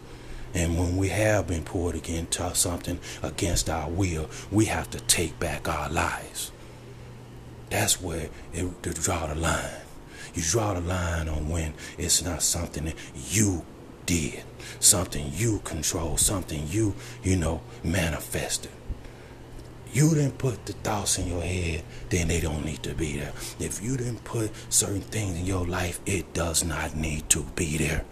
And 0.52 0.78
when 0.78 0.96
we 0.96 1.08
have 1.08 1.46
been 1.46 1.62
pulled 1.62 1.94
into 2.08 2.54
something 2.54 2.98
against 3.22 3.70
our 3.70 3.88
will, 3.88 4.28
we 4.50 4.64
have 4.66 4.90
to 4.90 5.00
take 5.00 5.38
back 5.38 5.68
our 5.68 5.88
lives. 5.88 6.50
That's 7.70 8.00
where 8.00 8.28
it, 8.52 8.82
to 8.82 8.92
draw 8.92 9.26
the 9.26 9.36
line. 9.36 9.82
You 10.34 10.42
draw 10.42 10.74
the 10.74 10.80
line 10.80 11.28
on 11.28 11.48
when 11.48 11.74
it's 11.98 12.22
not 12.22 12.42
something 12.42 12.84
that 12.84 12.96
you 13.30 13.64
did, 14.06 14.42
something 14.80 15.30
you 15.32 15.60
control, 15.64 16.16
something 16.16 16.66
you, 16.68 16.94
you 17.22 17.36
know, 17.36 17.62
manifested. 17.84 18.72
You 19.92 20.10
didn't 20.14 20.38
put 20.38 20.66
the 20.66 20.72
thoughts 20.72 21.18
in 21.18 21.28
your 21.28 21.42
head, 21.42 21.82
then 22.10 22.28
they 22.28 22.40
don't 22.40 22.64
need 22.64 22.82
to 22.84 22.94
be 22.94 23.18
there. 23.18 23.32
If 23.58 23.82
you 23.82 23.96
didn't 23.96 24.22
put 24.22 24.52
certain 24.68 25.00
things 25.00 25.38
in 25.38 25.46
your 25.46 25.66
life, 25.66 26.00
it 26.06 26.32
does 26.32 26.64
not 26.64 26.94
need 26.94 27.28
to 27.30 27.42
be 27.56 27.76
there. 27.76 28.04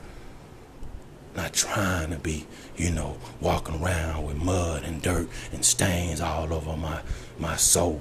I'm 1.38 1.45
not 1.45 1.54
trying 1.54 2.11
to 2.11 2.18
be, 2.18 2.49
you 2.76 2.90
know, 2.90 3.16
walking 3.40 3.80
around 3.80 4.26
with 4.26 4.42
mud 4.42 4.83
and 4.83 5.00
dirt 5.00 5.28
and 5.52 5.64
stains 5.64 6.21
all 6.21 6.52
over 6.52 6.76
my, 6.76 7.00
my 7.38 7.54
soul. 7.54 8.00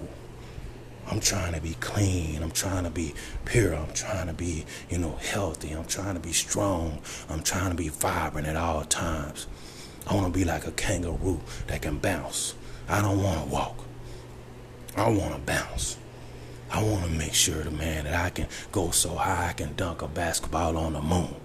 I'm 1.06 1.20
trying 1.20 1.54
to 1.54 1.62
be 1.62 1.76
clean. 1.76 2.42
I'm 2.42 2.50
trying 2.50 2.86
to 2.86 2.90
be 2.90 3.14
pure. 3.46 3.76
I'm 3.76 3.94
trying 3.94 4.26
to 4.26 4.34
be, 4.34 4.66
you 4.90 4.98
know, 4.98 5.18
healthy. 5.18 5.70
I'm 5.70 5.86
trying 5.86 6.16
to 6.16 6.20
be 6.20 6.34
strong. 6.34 7.00
I'm 7.30 7.44
trying 7.44 7.70
to 7.70 7.76
be 7.76 7.90
vibrant 7.90 8.48
at 8.48 8.56
all 8.56 8.84
times. 8.86 9.46
I 10.08 10.16
want 10.16 10.34
to 10.34 10.40
be 10.40 10.44
like 10.44 10.66
a 10.66 10.72
kangaroo 10.72 11.40
that 11.68 11.84
can 11.84 12.00
bounce. 12.00 12.56
I 12.90 13.04
don't 13.04 13.22
want 13.22 13.44
to 13.44 13.54
walk. 13.54 13.78
I 14.96 15.10
want 15.10 15.36
to 15.36 15.40
bounce. 15.42 16.00
I 16.72 16.82
want 16.82 17.04
to 17.04 17.12
make 17.12 17.36
sure, 17.36 17.62
the 17.62 17.70
man, 17.70 18.06
that 18.06 18.16
I 18.16 18.32
can 18.32 18.48
go 18.72 18.90
so 18.90 19.14
high 19.14 19.50
I 19.50 19.54
can 19.54 19.76
dunk 19.76 20.02
a 20.02 20.08
basketball 20.08 20.76
on 20.76 20.94
the 20.94 21.02
moon. 21.02 21.36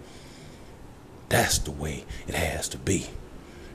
That's 1.33 1.57
the 1.57 1.71
way 1.71 2.05
it 2.29 2.35
has 2.35 2.69
to 2.69 2.79
be. 2.79 3.07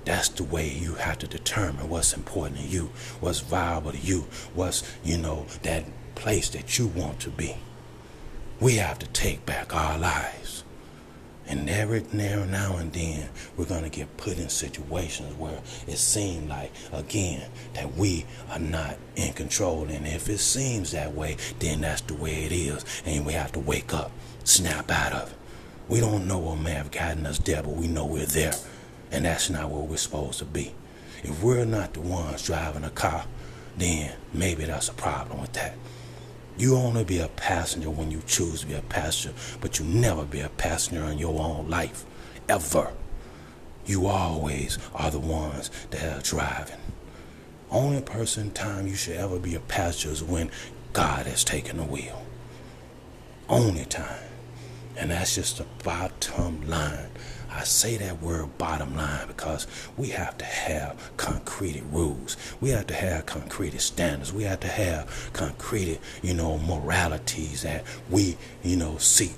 That's 0.05 0.29
the 0.29 0.43
way 0.43 0.69
you 0.69 0.93
have 0.93 1.17
to 1.17 1.27
determine 1.27 1.89
what's 1.89 2.13
important 2.13 2.59
to 2.59 2.67
you, 2.67 2.91
what's 3.19 3.39
viable 3.39 3.93
to 3.93 3.97
you, 3.97 4.27
what's, 4.53 4.83
you 5.03 5.17
know, 5.17 5.47
that 5.63 5.85
place 6.13 6.49
that 6.49 6.77
you 6.77 6.85
want 6.85 7.19
to 7.21 7.31
be. 7.31 7.55
We 8.59 8.75
have 8.75 8.99
to 8.99 9.07
take 9.07 9.47
back 9.47 9.75
our 9.75 9.97
lives. 9.97 10.63
And 11.47 11.67
every 11.67 12.03
now 12.13 12.77
and 12.77 12.93
then, 12.93 13.29
we're 13.57 13.65
going 13.65 13.83
to 13.83 13.89
get 13.89 14.17
put 14.17 14.37
in 14.37 14.49
situations 14.49 15.35
where 15.35 15.59
it 15.87 15.97
seems 15.97 16.47
like, 16.47 16.71
again, 16.93 17.49
that 17.73 17.95
we 17.95 18.27
are 18.51 18.59
not 18.59 18.97
in 19.15 19.33
control. 19.33 19.85
And 19.85 20.05
if 20.05 20.29
it 20.29 20.37
seems 20.37 20.91
that 20.91 21.15
way, 21.15 21.37
then 21.57 21.81
that's 21.81 22.01
the 22.01 22.13
way 22.13 22.43
it 22.43 22.51
is. 22.51 22.85
And 23.03 23.25
we 23.25 23.33
have 23.33 23.51
to 23.53 23.59
wake 23.59 23.95
up, 23.95 24.11
snap 24.43 24.91
out 24.91 25.13
of 25.13 25.31
it. 25.31 25.36
We 25.89 26.01
don't 26.01 26.27
know 26.27 26.37
what 26.37 26.59
may 26.59 26.71
have 26.71 26.91
gotten 26.91 27.25
us 27.25 27.39
there, 27.39 27.63
but 27.63 27.73
we 27.73 27.87
know 27.87 28.05
we're 28.05 28.25
there. 28.25 28.53
And 29.11 29.23
that's 29.23 29.49
not 29.49 29.69
where 29.69 29.81
we're 29.81 29.97
supposed 29.97 30.39
to 30.39 30.45
be. 30.45 30.73
If 31.23 31.41
we're 31.41 31.65
not 31.65 31.93
the 31.93 32.01
ones 32.01 32.45
driving 32.45 32.83
a 32.83 32.89
car, 32.89 33.25
then 33.77 34.13
maybe 34.33 34.65
that's 34.65 34.89
a 34.89 34.93
problem 34.93 35.39
with 35.39 35.53
that. 35.53 35.75
You 36.57 36.75
only 36.75 37.03
be 37.03 37.19
a 37.19 37.27
passenger 37.27 37.89
when 37.89 38.11
you 38.11 38.21
choose 38.25 38.61
to 38.61 38.67
be 38.67 38.73
a 38.73 38.81
passenger, 38.81 39.37
but 39.61 39.79
you 39.79 39.85
never 39.85 40.25
be 40.25 40.41
a 40.41 40.49
passenger 40.49 41.05
in 41.05 41.19
your 41.19 41.39
own 41.39 41.69
life, 41.69 42.03
ever. 42.49 42.91
You 43.85 44.07
always 44.07 44.77
are 44.93 45.11
the 45.11 45.19
ones 45.19 45.71
that 45.91 46.17
are 46.17 46.21
driving. 46.21 46.79
Only 47.69 48.01
person 48.01 48.51
time 48.51 48.87
you 48.87 48.95
should 48.95 49.17
ever 49.17 49.39
be 49.39 49.55
a 49.55 49.59
passenger 49.59 50.11
is 50.11 50.23
when 50.23 50.51
God 50.93 51.27
has 51.27 51.43
taken 51.43 51.77
the 51.77 51.83
wheel. 51.83 52.25
Only 53.47 53.85
time. 53.85 54.23
And 54.97 55.11
that's 55.11 55.35
just 55.35 55.59
the 55.59 55.65
bottom 55.83 56.67
line. 56.67 57.09
I 57.51 57.63
say 57.63 57.97
that 57.97 58.21
word 58.21 58.57
bottom 58.57 58.95
line 58.95 59.27
because 59.27 59.67
we 59.95 60.09
have 60.09 60.37
to 60.39 60.45
have 60.45 61.11
concrete 61.17 61.83
rules. 61.91 62.35
We 62.59 62.69
have 62.69 62.87
to 62.87 62.93
have 62.93 63.25
concrete 63.25 63.79
standards. 63.79 64.33
We 64.33 64.43
have 64.43 64.59
to 64.61 64.67
have 64.67 65.31
concrete, 65.33 65.99
you 66.21 66.33
know, 66.33 66.57
moralities 66.57 67.61
that 67.61 67.83
we, 68.09 68.37
you 68.63 68.75
know, 68.75 68.97
seek. 68.97 69.33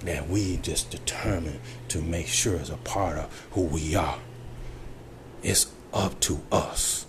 That 0.00 0.28
we 0.28 0.58
just 0.58 0.90
determine 0.90 1.60
to 1.88 2.00
make 2.00 2.28
sure 2.28 2.56
is 2.56 2.70
a 2.70 2.76
part 2.76 3.18
of 3.18 3.46
who 3.52 3.62
we 3.62 3.96
are. 3.96 4.18
It's 5.42 5.72
up 5.92 6.20
to 6.20 6.40
us 6.52 7.06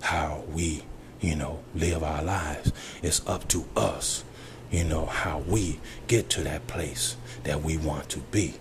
how 0.00 0.42
we, 0.48 0.82
you 1.20 1.36
know, 1.36 1.60
live 1.74 2.02
our 2.02 2.22
lives. 2.22 2.72
It's 3.02 3.24
up 3.26 3.46
to 3.48 3.64
us 3.76 4.24
you 4.72 4.82
know, 4.82 5.06
how 5.06 5.38
we 5.40 5.78
get 6.08 6.28
to 6.30 6.42
that 6.42 6.66
place 6.66 7.16
that 7.44 7.62
we 7.62 7.76
want 7.76 8.08
to 8.08 8.18
be. 8.18 8.54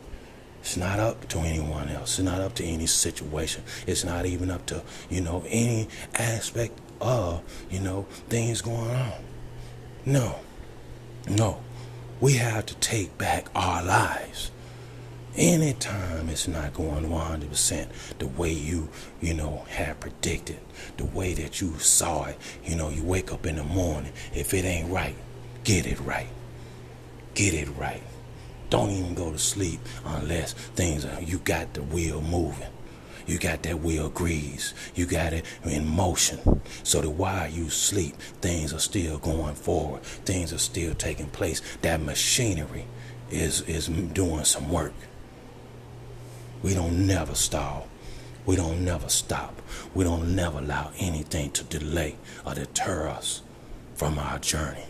It's 0.59 0.77
not 0.77 0.99
up 0.99 1.27
to 1.29 1.39
anyone 1.39 1.89
else. 1.89 2.19
It's 2.19 2.25
not 2.25 2.41
up 2.41 2.53
to 2.55 2.63
any 2.63 2.85
situation. 2.85 3.63
It's 3.87 4.03
not 4.03 4.27
even 4.27 4.51
up 4.51 4.67
to, 4.67 4.83
you 5.09 5.21
know, 5.21 5.43
any 5.47 5.87
aspect 6.13 6.77
of, 6.99 7.41
you 7.71 7.79
know, 7.79 8.03
things 8.29 8.61
going 8.61 8.91
on. 8.91 9.13
No. 10.05 10.35
No. 11.27 11.61
We 12.19 12.33
have 12.33 12.67
to 12.67 12.75
take 12.75 13.17
back 13.17 13.47
our 13.55 13.83
lives. 13.83 14.51
Anytime 15.35 16.29
it's 16.29 16.47
not 16.47 16.73
going 16.73 17.05
100% 17.05 17.87
the 18.19 18.27
way 18.27 18.51
you, 18.51 18.89
you 19.21 19.33
know, 19.33 19.65
had 19.69 19.99
predicted, 20.01 20.59
the 20.97 21.05
way 21.05 21.33
that 21.33 21.61
you 21.61 21.79
saw 21.79 22.25
it, 22.25 22.37
you 22.63 22.75
know, 22.75 22.89
you 22.89 23.01
wake 23.01 23.31
up 23.31 23.45
in 23.45 23.55
the 23.55 23.63
morning, 23.63 24.11
if 24.35 24.53
it 24.53 24.65
ain't 24.65 24.91
right, 24.91 25.15
Get 25.63 25.85
it 25.85 25.99
right. 26.01 26.29
Get 27.33 27.53
it 27.53 27.69
right. 27.77 28.03
Don't 28.69 28.89
even 28.89 29.13
go 29.13 29.31
to 29.31 29.37
sleep 29.37 29.79
unless 30.05 30.53
things 30.53 31.05
are, 31.05 31.21
you 31.21 31.39
got 31.39 31.73
the 31.73 31.83
wheel 31.83 32.21
moving. 32.21 32.69
You 33.27 33.37
got 33.37 33.63
that 33.63 33.79
wheel 33.79 34.09
greased. 34.09 34.73
You 34.95 35.05
got 35.05 35.33
it 35.33 35.45
in 35.63 35.87
motion. 35.87 36.61
So 36.83 37.01
that 37.01 37.09
while 37.09 37.49
you 37.49 37.69
sleep, 37.69 38.15
things 38.41 38.73
are 38.73 38.79
still 38.79 39.19
going 39.19 39.55
forward. 39.55 40.03
Things 40.03 40.51
are 40.51 40.57
still 40.57 40.93
taking 40.95 41.27
place. 41.27 41.61
That 41.81 42.01
machinery 42.01 42.85
is, 43.29 43.61
is 43.61 43.87
doing 43.87 44.45
some 44.45 44.69
work. 44.69 44.93
We 46.63 46.73
don't 46.73 47.07
never 47.07 47.35
stall. 47.35 47.87
We 48.45 48.55
don't 48.55 48.83
never 48.83 49.09
stop. 49.09 49.61
We 49.93 50.03
don't 50.03 50.35
never 50.35 50.59
allow 50.59 50.91
anything 50.97 51.51
to 51.51 51.63
delay 51.63 52.17
or 52.45 52.55
deter 52.55 53.07
us 53.07 53.41
from 53.95 54.17
our 54.17 54.39
journey. 54.39 54.85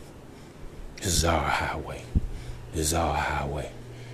This 1.02 1.18
is 1.18 1.26
our 1.26 1.44
highway. 1.44 2.04
This 2.74 2.88
is 2.88 2.94
our 2.94 3.16
highway. 3.16 3.72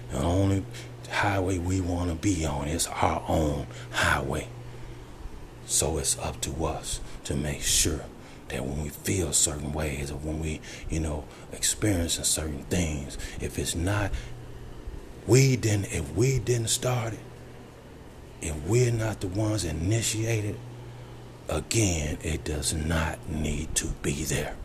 The 0.09 0.19
only 0.19 0.63
highway 1.09 1.57
we 1.57 1.81
want 1.81 2.09
to 2.09 2.15
be 2.15 2.45
on 2.45 2.69
is 2.69 2.87
our 2.87 3.21
own 3.27 3.67
highway. 3.91 4.47
So 5.65 5.97
it's 5.97 6.17
up 6.17 6.39
to 6.41 6.65
us 6.65 7.01
to 7.25 7.35
make 7.35 7.61
sure 7.61 8.05
that 8.47 8.65
when 8.65 8.83
we 8.83 8.87
feel 8.87 9.33
certain 9.33 9.73
ways 9.73 10.11
or 10.11 10.15
when 10.15 10.39
we, 10.39 10.61
you 10.89 11.01
know, 11.01 11.25
experiencing 11.51 12.23
certain 12.23 12.63
things, 12.63 13.17
if 13.41 13.59
it's 13.59 13.75
not, 13.75 14.11
we 15.27 15.57
didn't, 15.57 15.91
if 15.91 16.09
we 16.15 16.39
didn't 16.39 16.69
start 16.69 17.15
it, 17.15 17.19
if 18.41 18.55
we're 18.63 18.93
not 18.93 19.19
the 19.19 19.27
ones 19.27 19.65
initiated, 19.65 20.55
again, 21.49 22.17
it 22.21 22.45
does 22.45 22.73
not 22.73 23.29
need 23.29 23.75
to 23.75 23.87
be 24.01 24.23
there 24.23 24.55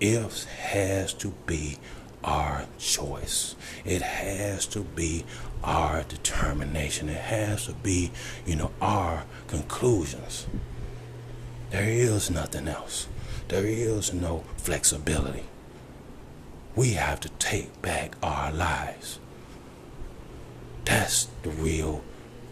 ifs 0.00 0.44
has 0.44 1.12
to 1.14 1.32
be 1.46 1.78
our 2.24 2.66
choice. 2.78 3.54
It 3.84 4.02
has 4.02 4.66
to 4.68 4.80
be 4.80 5.24
our 5.62 6.02
determination. 6.02 7.08
It 7.08 7.20
has 7.20 7.66
to 7.66 7.72
be, 7.72 8.10
you 8.46 8.56
know, 8.56 8.70
our 8.80 9.24
conclusions. 9.46 10.46
There 11.70 11.84
is 11.84 12.30
nothing 12.30 12.68
else. 12.68 13.08
There 13.48 13.66
is 13.66 14.12
no 14.12 14.44
flexibility. 14.56 15.44
We 16.76 16.92
have 16.92 17.20
to 17.20 17.28
take 17.38 17.80
back 17.82 18.14
our 18.22 18.52
lives. 18.52 19.18
That's 20.84 21.28
the 21.42 21.50
real 21.50 22.02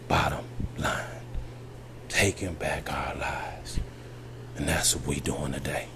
bottom 0.07 0.45
line. 0.77 1.05
Taking 2.09 2.53
back 2.53 2.91
our 2.91 3.15
lives. 3.15 3.79
And 4.55 4.67
that's 4.67 4.95
what 4.95 5.07
we're 5.07 5.19
doing 5.19 5.53
today. 5.53 5.87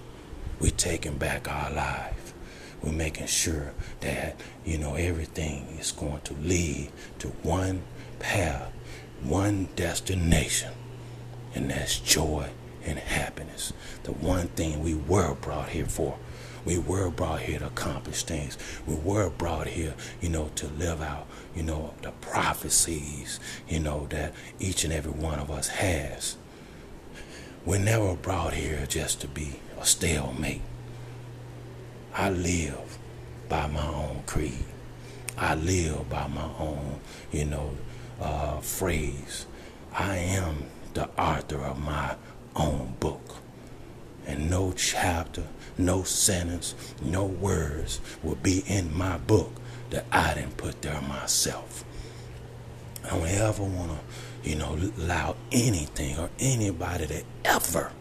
We're 0.62 0.70
taking 0.70 1.18
back 1.18 1.51
our 1.51 1.72
life. 1.72 2.36
We're 2.84 2.91
making 2.91 3.25
sure 3.25 3.74
that, 4.01 4.39
you 4.63 4.77
know, 4.77 4.94
everything 4.94 5.77
is 5.80 5.91
going 5.91 6.22
to 6.22 6.36
lead 6.36 6.91
to 7.18 7.30
one 7.30 7.82
path, 8.20 8.72
one 9.24 9.70
destination, 9.75 10.72
and 11.56 11.72
that's 11.72 12.00
joy 12.00 12.50
and 12.86 13.00
happiness. 13.00 13.74
The 14.03 14.12
one 14.12 14.50
thing 14.50 14.84
we 14.84 14.94
were 14.94 15.34
brought 15.34 15.70
here 15.70 15.88
for. 15.88 16.20
We 16.63 16.77
were 16.77 17.10
brought 17.10 17.39
here 17.39 17.58
to 17.58 17.65
accomplish 17.65 18.24
things. 18.24 18.56
We 18.86 18.94
were 18.94 19.32
brought 19.32 19.65
here, 19.65 19.96
you 20.22 20.30
know, 20.30 20.51
to 20.56 20.68
live 20.68 21.01
out, 21.01 21.25
you 21.56 21.63
know, 21.63 21.96
the 22.03 22.12
prophecies, 22.12 23.39
you 23.68 23.80
know, 23.80 24.06
that 24.12 24.34
each 24.60 24.84
and 24.84 24.94
every 24.94 25.12
one 25.12 25.39
of 25.39 25.50
us 25.50 25.70
has. 25.70 26.38
We're 27.65 27.80
never 27.80 28.15
brought 28.15 28.53
here 28.53 28.86
just 28.88 29.22
to 29.22 29.27
be 29.27 29.60
a 29.81 29.85
stalemate. 29.85 30.61
I 32.13 32.29
live 32.29 33.00
by 33.50 33.65
my 33.67 33.88
own 33.88 34.21
creed. 34.27 34.65
I 35.38 35.55
live 35.55 36.07
by 36.07 36.27
my 36.27 36.50
own, 36.59 37.00
you 37.31 37.45
know, 37.45 37.71
uh, 38.21 38.59
phrase. 38.59 39.47
I 39.93 40.17
am 40.17 40.65
the 40.93 41.09
author 41.19 41.61
of 41.63 41.79
my 41.79 42.15
own 42.55 42.95
book. 43.00 43.38
And 44.27 44.51
no 44.51 44.71
chapter, 44.73 45.43
no 45.79 46.03
sentence, 46.03 46.75
no 47.01 47.25
words 47.25 48.01
will 48.21 48.35
be 48.35 48.63
in 48.67 48.95
my 48.95 49.17
book 49.17 49.51
that 49.89 50.05
I 50.11 50.35
didn't 50.35 50.57
put 50.57 50.83
there 50.83 51.01
myself. 51.01 51.83
I 53.03 53.09
don't 53.09 53.27
ever 53.27 53.63
want 53.63 53.91
to, 53.91 54.50
you 54.50 54.57
know, 54.57 54.77
allow 55.00 55.38
anything 55.51 56.19
or 56.19 56.29
anybody 56.39 57.07
to 57.07 57.23
ever 57.45 57.91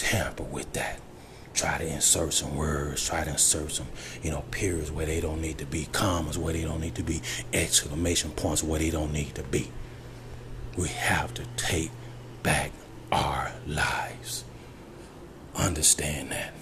tamper 0.00 0.42
with 0.42 0.72
that. 0.72 1.00
Try 1.52 1.78
to 1.78 1.86
insert 1.86 2.32
some 2.32 2.56
words, 2.56 3.06
try 3.06 3.24
to 3.24 3.30
insert 3.30 3.72
some, 3.72 3.88
you 4.22 4.30
know, 4.30 4.44
periods 4.50 4.90
where 4.90 5.06
they 5.06 5.20
don't 5.20 5.42
need 5.42 5.58
to 5.58 5.66
be, 5.66 5.86
commas 5.92 6.38
where 6.38 6.52
they 6.52 6.62
don't 6.62 6.80
need 6.80 6.94
to 6.94 7.02
be, 7.02 7.20
exclamation 7.52 8.30
points 8.30 8.62
where 8.62 8.78
they 8.78 8.90
don't 8.90 9.12
need 9.12 9.34
to 9.34 9.42
be. 9.42 9.70
We 10.76 10.88
have 10.88 11.34
to 11.34 11.44
take 11.56 11.90
back 12.42 12.72
our 13.10 13.52
lives. 13.66 14.44
Understand 15.54 16.30
that. 16.30 16.54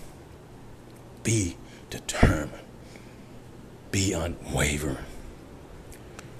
Be 1.23 1.57
determined. 1.91 2.53
Be 3.91 4.13
unwavering. 4.15 4.97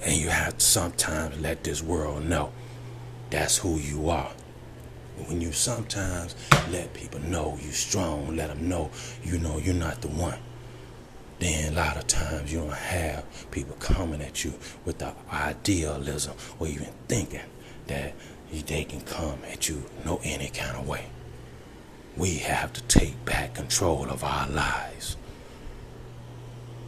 And 0.01 0.15
you 0.15 0.29
have 0.29 0.57
to 0.57 0.65
sometimes 0.65 1.39
let 1.39 1.63
this 1.63 1.83
world 1.83 2.25
know 2.25 2.51
that's 3.29 3.57
who 3.57 3.77
you 3.77 4.09
are. 4.09 4.31
When 5.27 5.41
you 5.41 5.51
sometimes 5.51 6.35
let 6.71 6.93
people 6.93 7.19
know 7.19 7.57
you're 7.61 7.71
strong, 7.71 8.35
let 8.35 8.49
them 8.49 8.67
know 8.67 8.89
you 9.23 9.37
know 9.37 9.57
you're 9.57 9.73
not 9.73 10.01
the 10.01 10.07
one. 10.07 10.39
Then 11.39 11.73
a 11.73 11.75
lot 11.75 11.97
of 11.97 12.07
times 12.07 12.51
you 12.51 12.59
don't 12.59 12.73
have 12.73 13.23
people 13.51 13.75
coming 13.79 14.21
at 14.21 14.43
you 14.43 14.53
with 14.85 14.97
the 14.97 15.13
idealism 15.31 16.35
or 16.59 16.67
even 16.67 16.87
thinking 17.07 17.41
that 17.87 18.13
they 18.65 18.83
can 18.83 19.01
come 19.01 19.39
at 19.51 19.69
you 19.69 19.83
no 20.05 20.19
any 20.23 20.49
kind 20.49 20.75
of 20.75 20.87
way. 20.87 21.05
We 22.17 22.39
have 22.39 22.73
to 22.73 22.81
take 22.83 23.23
back 23.23 23.53
control 23.53 24.09
of 24.09 24.23
our 24.23 24.49
lives. 24.49 25.15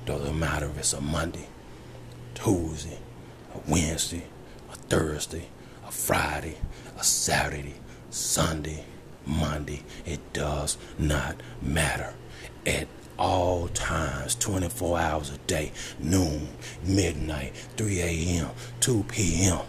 Doesn't 0.06 0.38
matter 0.38 0.66
if 0.66 0.78
it's 0.78 0.94
a 0.94 1.02
Monday, 1.02 1.48
Tuesday, 2.34 2.98
a 3.56 3.72
Wednesday, 3.72 4.26
a 4.72 4.76
Thursday, 4.76 5.48
a 5.88 5.92
Friday, 5.92 6.58
a 6.98 7.04
Saturday, 7.04 7.76
Sunday, 8.12 8.86
Monday. 9.26 9.84
It 10.06 10.34
does 10.34 10.78
not 11.00 11.38
matter. 11.62 12.14
At 12.66 12.88
all 13.18 13.68
times, 13.70 14.36
24 14.36 15.00
hours 15.00 15.30
a 15.32 15.38
day, 15.40 15.72
noon, 16.00 16.50
midnight, 16.84 17.56
3 17.78 18.02
a.m., 18.02 18.50
2 18.82 19.06
p.m. 19.08 19.60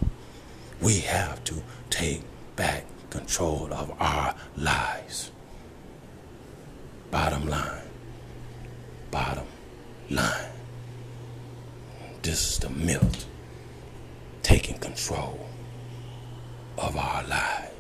We 0.81 0.99
have 1.01 1.43
to 1.45 1.63
take 1.91 2.23
back 2.57 2.85
control 3.11 3.73
of 3.73 3.93
our 4.01 4.35
lives. 4.57 5.31
Bottom 7.11 7.47
line. 7.47 7.83
Bottom 9.11 9.47
line. 10.11 10.51
This 12.23 12.53
is 12.53 12.59
the 12.59 12.71
myth 12.71 13.27
taking 14.43 14.79
control 14.79 15.47
of 16.79 16.97
our 16.97 17.23
lives. 17.25 17.72